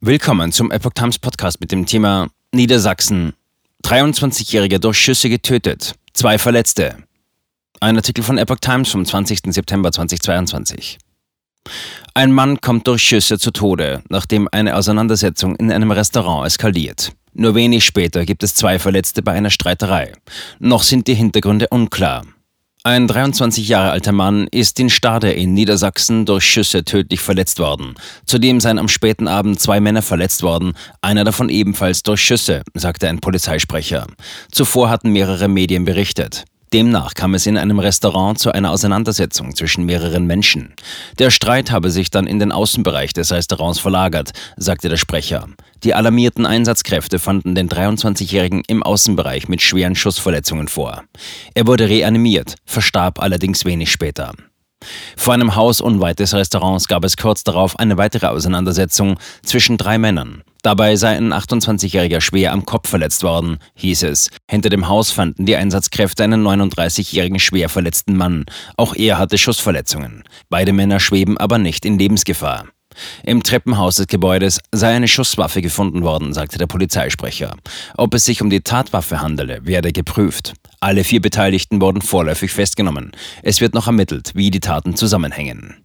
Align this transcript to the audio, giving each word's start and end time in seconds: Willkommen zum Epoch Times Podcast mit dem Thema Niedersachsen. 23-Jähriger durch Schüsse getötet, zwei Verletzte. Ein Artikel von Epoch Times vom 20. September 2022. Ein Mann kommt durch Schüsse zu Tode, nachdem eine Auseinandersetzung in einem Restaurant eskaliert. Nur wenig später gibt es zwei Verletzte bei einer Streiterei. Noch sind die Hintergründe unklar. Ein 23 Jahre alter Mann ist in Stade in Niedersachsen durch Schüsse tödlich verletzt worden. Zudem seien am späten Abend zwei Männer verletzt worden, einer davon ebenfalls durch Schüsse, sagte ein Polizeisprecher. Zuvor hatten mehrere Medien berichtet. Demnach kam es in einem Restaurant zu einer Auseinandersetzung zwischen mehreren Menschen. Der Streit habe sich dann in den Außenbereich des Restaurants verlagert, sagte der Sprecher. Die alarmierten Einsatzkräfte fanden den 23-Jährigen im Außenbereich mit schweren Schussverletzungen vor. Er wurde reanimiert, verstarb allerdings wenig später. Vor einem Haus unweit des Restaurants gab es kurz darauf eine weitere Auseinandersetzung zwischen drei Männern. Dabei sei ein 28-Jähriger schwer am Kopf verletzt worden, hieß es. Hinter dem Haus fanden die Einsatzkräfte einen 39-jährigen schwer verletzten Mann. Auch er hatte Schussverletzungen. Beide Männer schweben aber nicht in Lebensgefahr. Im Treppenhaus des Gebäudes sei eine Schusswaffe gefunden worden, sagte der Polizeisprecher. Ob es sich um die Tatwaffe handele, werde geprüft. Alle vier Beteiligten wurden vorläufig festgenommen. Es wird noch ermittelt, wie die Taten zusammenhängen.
Willkommen 0.00 0.52
zum 0.52 0.70
Epoch 0.70 0.92
Times 0.94 1.18
Podcast 1.18 1.60
mit 1.60 1.72
dem 1.72 1.84
Thema 1.84 2.28
Niedersachsen. 2.54 3.32
23-Jähriger 3.82 4.78
durch 4.78 4.96
Schüsse 4.96 5.28
getötet, 5.28 5.96
zwei 6.12 6.38
Verletzte. 6.38 6.98
Ein 7.80 7.96
Artikel 7.96 8.22
von 8.22 8.38
Epoch 8.38 8.60
Times 8.60 8.90
vom 8.90 9.04
20. 9.04 9.40
September 9.52 9.90
2022. 9.90 10.98
Ein 12.14 12.30
Mann 12.30 12.60
kommt 12.60 12.86
durch 12.86 13.02
Schüsse 13.02 13.40
zu 13.40 13.50
Tode, 13.50 14.04
nachdem 14.08 14.48
eine 14.52 14.76
Auseinandersetzung 14.76 15.56
in 15.56 15.72
einem 15.72 15.90
Restaurant 15.90 16.46
eskaliert. 16.46 17.10
Nur 17.34 17.56
wenig 17.56 17.84
später 17.84 18.24
gibt 18.24 18.44
es 18.44 18.54
zwei 18.54 18.78
Verletzte 18.78 19.22
bei 19.22 19.32
einer 19.32 19.50
Streiterei. 19.50 20.12
Noch 20.60 20.84
sind 20.84 21.08
die 21.08 21.14
Hintergründe 21.14 21.66
unklar. 21.70 22.24
Ein 22.88 23.06
23 23.06 23.68
Jahre 23.68 23.90
alter 23.90 24.12
Mann 24.12 24.46
ist 24.50 24.80
in 24.80 24.88
Stade 24.88 25.30
in 25.30 25.52
Niedersachsen 25.52 26.24
durch 26.24 26.44
Schüsse 26.44 26.84
tödlich 26.84 27.20
verletzt 27.20 27.58
worden. 27.58 27.96
Zudem 28.24 28.60
seien 28.60 28.78
am 28.78 28.88
späten 28.88 29.28
Abend 29.28 29.60
zwei 29.60 29.78
Männer 29.78 30.00
verletzt 30.00 30.42
worden, 30.42 30.72
einer 31.02 31.24
davon 31.24 31.50
ebenfalls 31.50 32.02
durch 32.02 32.22
Schüsse, 32.22 32.62
sagte 32.72 33.06
ein 33.06 33.18
Polizeisprecher. 33.18 34.06
Zuvor 34.50 34.88
hatten 34.88 35.10
mehrere 35.12 35.48
Medien 35.48 35.84
berichtet. 35.84 36.46
Demnach 36.72 37.14
kam 37.14 37.34
es 37.34 37.46
in 37.46 37.56
einem 37.56 37.78
Restaurant 37.78 38.38
zu 38.38 38.52
einer 38.52 38.70
Auseinandersetzung 38.70 39.56
zwischen 39.56 39.86
mehreren 39.86 40.26
Menschen. 40.26 40.74
Der 41.18 41.30
Streit 41.30 41.70
habe 41.70 41.90
sich 41.90 42.10
dann 42.10 42.26
in 42.26 42.38
den 42.38 42.52
Außenbereich 42.52 43.12
des 43.12 43.32
Restaurants 43.32 43.78
verlagert, 43.78 44.32
sagte 44.56 44.88
der 44.88 44.98
Sprecher. 44.98 45.46
Die 45.84 45.94
alarmierten 45.94 46.44
Einsatzkräfte 46.44 47.18
fanden 47.18 47.54
den 47.54 47.68
23-Jährigen 47.68 48.62
im 48.66 48.82
Außenbereich 48.82 49.48
mit 49.48 49.62
schweren 49.62 49.94
Schussverletzungen 49.94 50.68
vor. 50.68 51.04
Er 51.54 51.66
wurde 51.66 51.88
reanimiert, 51.88 52.56
verstarb 52.66 53.20
allerdings 53.20 53.64
wenig 53.64 53.90
später. 53.90 54.32
Vor 55.16 55.34
einem 55.34 55.56
Haus 55.56 55.80
unweit 55.80 56.18
des 56.18 56.34
Restaurants 56.34 56.86
gab 56.86 57.04
es 57.04 57.16
kurz 57.16 57.44
darauf 57.44 57.78
eine 57.78 57.96
weitere 57.96 58.26
Auseinandersetzung 58.26 59.18
zwischen 59.42 59.76
drei 59.76 59.98
Männern. 59.98 60.42
Dabei 60.62 60.96
sei 60.96 61.16
ein 61.16 61.32
28-Jähriger 61.32 62.20
schwer 62.20 62.52
am 62.52 62.64
Kopf 62.66 62.88
verletzt 62.88 63.22
worden, 63.22 63.58
hieß 63.74 64.02
es. 64.04 64.30
Hinter 64.50 64.70
dem 64.70 64.88
Haus 64.88 65.10
fanden 65.10 65.46
die 65.46 65.56
Einsatzkräfte 65.56 66.24
einen 66.24 66.46
39-jährigen 66.46 67.38
schwer 67.38 67.68
verletzten 67.68 68.16
Mann. 68.16 68.44
Auch 68.76 68.94
er 68.94 69.18
hatte 69.18 69.38
Schussverletzungen. 69.38 70.24
Beide 70.48 70.72
Männer 70.72 71.00
schweben 71.00 71.38
aber 71.38 71.58
nicht 71.58 71.84
in 71.84 71.98
Lebensgefahr. 71.98 72.66
Im 73.22 73.42
Treppenhaus 73.42 73.96
des 73.96 74.08
Gebäudes 74.08 74.60
sei 74.72 74.94
eine 74.94 75.08
Schusswaffe 75.08 75.62
gefunden 75.62 76.02
worden, 76.02 76.32
sagte 76.32 76.58
der 76.58 76.66
Polizeisprecher. 76.66 77.54
Ob 77.96 78.14
es 78.14 78.24
sich 78.24 78.42
um 78.42 78.50
die 78.50 78.62
Tatwaffe 78.62 79.20
handele, 79.20 79.64
werde 79.64 79.92
geprüft. 79.92 80.54
Alle 80.80 81.04
vier 81.04 81.20
Beteiligten 81.20 81.80
wurden 81.80 82.02
vorläufig 82.02 82.52
festgenommen. 82.52 83.12
Es 83.42 83.60
wird 83.60 83.74
noch 83.74 83.86
ermittelt, 83.86 84.32
wie 84.34 84.50
die 84.50 84.60
Taten 84.60 84.96
zusammenhängen. 84.96 85.84